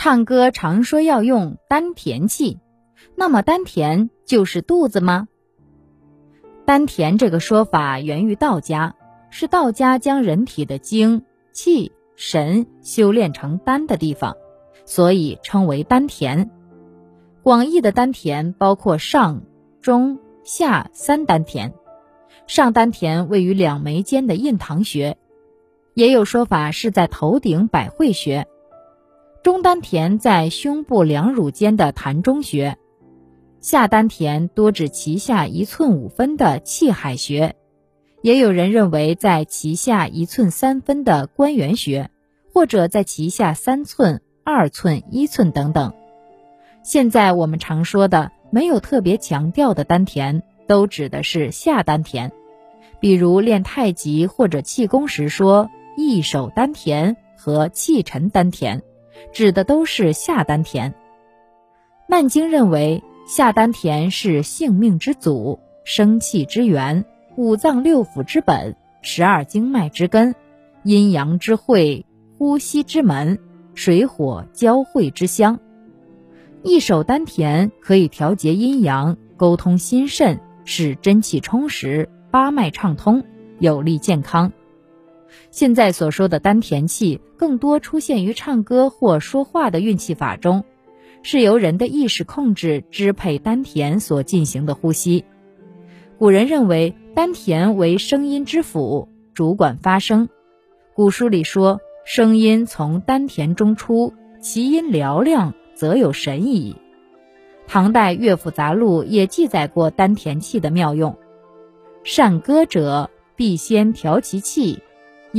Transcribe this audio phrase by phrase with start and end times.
[0.00, 2.60] 唱歌常说要用丹田气，
[3.16, 5.26] 那么丹田就是肚子吗？
[6.64, 8.94] 丹田这个说法源于道家，
[9.30, 14.36] 是道家将人体的精气神修炼成丹的地方，
[14.84, 16.48] 所以称为丹田。
[17.42, 19.42] 广义的丹田包括上、
[19.82, 21.74] 中、下三丹田，
[22.46, 25.18] 上丹田位于两眉间的印堂穴，
[25.94, 28.46] 也有说法是在头顶百会穴。
[29.42, 32.76] 中丹田在胸部两乳间的膻中穴，
[33.60, 37.54] 下丹田多指脐下一寸五分的气海穴，
[38.20, 42.10] 也有人认为在脐下一寸三分的关元穴，
[42.52, 45.94] 或者在脐下三寸、二寸、一寸等等。
[46.82, 52.32] 现在我们常说的没有特别强调的丹田，都指的是下丹田，
[52.98, 58.82] 比如练太极或者气功时说一手丹田和气沉丹田。
[59.32, 60.94] 指的都是下丹田。
[62.06, 67.04] 难经认为，下丹田是性命之祖、生气之源、
[67.36, 70.34] 五脏六腑之本、十二经脉之根、
[70.82, 72.06] 阴阳之会、
[72.38, 73.38] 呼吸之门、
[73.74, 75.60] 水火交汇之乡。
[76.62, 83.22] 一手丹田可以调节阴阳，沟通心肾，使真气充实，八脉畅通，
[83.58, 84.52] 有利健康。
[85.50, 90.64] 现在所说的丹田气，更多出现于唱歌或说话的运气法中，
[91.22, 95.24] 是由人的意识控制支配丹田所进行的呼吸。
[96.18, 100.28] 古人认为丹田为声音之府，主管发声。
[100.94, 106.76] 古书里说：“声音从丹田中出，其音嘹亮，则有神矣。”
[107.68, 111.16] 唐代乐府杂录也记载过丹田气的妙用
[112.02, 114.80] ：“善歌者，必先调其气。”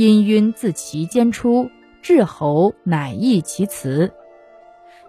[0.00, 1.70] 音晕自其间出，
[2.00, 4.14] 至喉乃溢其词。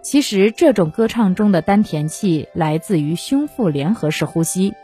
[0.02, 4.74] 其实，这种歌唱中的丹田气来自于胸腹联合式呼吸，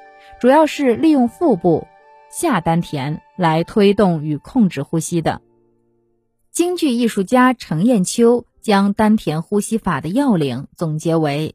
[0.40, 1.86] 主要是利用腹部
[2.30, 5.42] 下丹田来推动与控制呼吸的。
[6.52, 11.54] 京剧艺术家程砚秋将丹田呼吸法的要领总结为：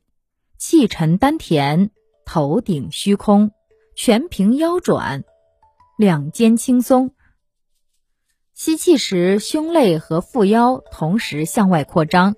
[0.59, 1.89] 气沉丹田，
[2.23, 3.49] 头顶虚空，
[3.95, 5.23] 全凭腰转，
[5.97, 7.15] 两肩轻松。
[8.55, 12.35] 吸气时，胸肋和腹腰同时向外扩张，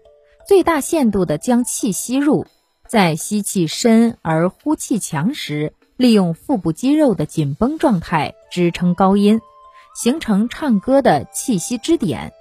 [0.48, 2.48] 最大限度地将气吸入。
[2.88, 9.42] 在吸气深而呼气强时，利用腹部肌肉的紧绷状态支撑高音，
[9.94, 12.32] 形成唱歌的气息支点。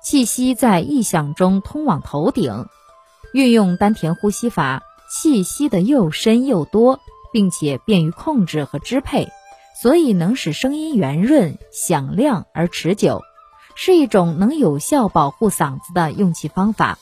[0.00, 2.66] 气息在意响中通往头顶，
[3.32, 7.00] 运用丹田呼吸法，气息的又深又多，
[7.32, 9.28] 并且便于控制和支配。
[9.74, 13.22] 所以能使声音圆润、响亮而持久，
[13.74, 16.98] 是一种能有效保护嗓子的用气方法。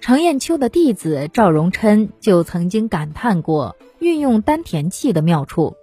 [0.00, 5.76] 程砚秋的弟子赵荣琛就曾经感叹过运用丹田气的妙处。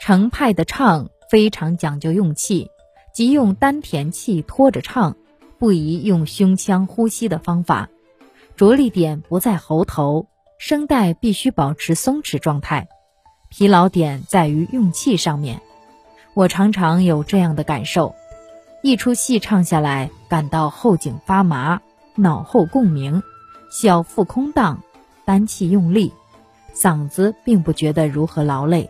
[0.00, 2.70] 程派的唱非常讲究用气，
[3.12, 5.16] 即用丹田气拖着唱，
[5.58, 7.90] 不宜用胸腔呼吸的方法。
[8.56, 10.26] 着力点不在喉头，
[10.58, 12.88] 声带必须保持松弛状态。
[13.50, 15.60] 疲劳点在于用气上面，
[16.34, 18.14] 我常常有这样的感受：
[18.80, 21.82] 一出戏唱下来，感到后颈发麻、
[22.14, 23.24] 脑后共鸣、
[23.68, 24.84] 小腹空荡、
[25.24, 26.12] 丹气用力，
[26.72, 28.88] 嗓子并不觉得如何劳累。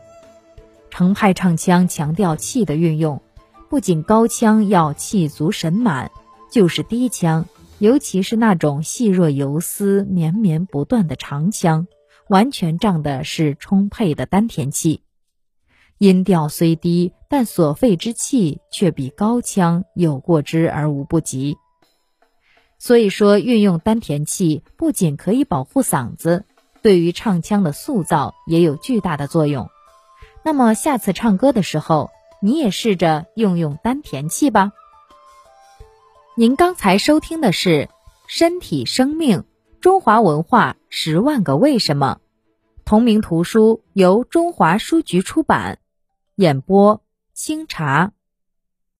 [0.90, 3.22] 程派唱腔强调气的运用，
[3.70, 6.10] 不仅高腔要气足神满，
[6.50, 7.46] 就是低腔，
[7.78, 11.86] 尤其是那种细若游丝、绵绵不断的长腔。
[12.30, 15.02] 完全仗的是充沛的丹田气，
[15.98, 21.56] 音调虽低，但所费之气却比高腔有过之而无不及。
[22.78, 26.44] 所以说，运用丹田气不仅可以保护嗓子，
[26.82, 29.68] 对于唱腔的塑造也有巨大的作用。
[30.44, 32.10] 那么，下次唱歌的时候，
[32.40, 34.70] 你也试着用用丹田气吧。
[36.36, 37.86] 您刚才收听的是
[38.28, 39.40] 《身体生命》。
[39.80, 42.20] 中华文化十万个为什么，
[42.84, 45.78] 同名图书由中华书局出版，
[46.34, 48.12] 演播清茶。